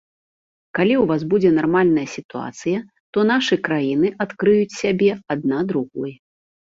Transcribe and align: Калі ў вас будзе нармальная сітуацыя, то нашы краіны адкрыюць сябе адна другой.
Калі 0.77 0.93
ў 1.01 1.09
вас 1.09 1.21
будзе 1.33 1.49
нармальная 1.57 2.05
сітуацыя, 2.13 2.79
то 3.17 3.25
нашы 3.33 3.57
краіны 3.67 4.07
адкрыюць 4.25 4.77
сябе 4.81 5.11
адна 5.37 5.59
другой. 5.73 6.11